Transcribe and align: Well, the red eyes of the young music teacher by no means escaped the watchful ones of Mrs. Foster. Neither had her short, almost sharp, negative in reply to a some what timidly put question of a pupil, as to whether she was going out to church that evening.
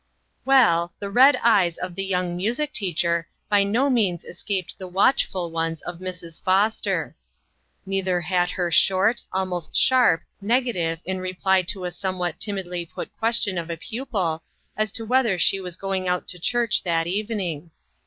Well, 0.45 0.95
the 0.97 1.11
red 1.11 1.35
eyes 1.43 1.77
of 1.77 1.93
the 1.93 2.03
young 2.03 2.35
music 2.35 2.73
teacher 2.73 3.27
by 3.49 3.63
no 3.63 3.87
means 3.87 4.23
escaped 4.23 4.79
the 4.79 4.87
watchful 4.87 5.51
ones 5.51 5.83
of 5.83 5.99
Mrs. 5.99 6.41
Foster. 6.41 7.15
Neither 7.85 8.21
had 8.21 8.49
her 8.49 8.71
short, 8.71 9.21
almost 9.31 9.75
sharp, 9.75 10.23
negative 10.41 11.01
in 11.05 11.19
reply 11.19 11.61
to 11.61 11.85
a 11.85 11.91
some 11.91 12.17
what 12.17 12.39
timidly 12.39 12.83
put 12.83 13.15
question 13.19 13.59
of 13.59 13.69
a 13.69 13.77
pupil, 13.77 14.41
as 14.75 14.91
to 14.93 15.05
whether 15.05 15.37
she 15.37 15.59
was 15.59 15.75
going 15.77 16.07
out 16.07 16.27
to 16.29 16.39
church 16.39 16.81
that 16.81 17.05
evening. 17.05 17.69